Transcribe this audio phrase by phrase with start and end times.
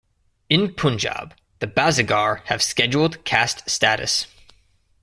[0.49, 4.25] In Punjab, the Bazigar have Scheduled Caste status.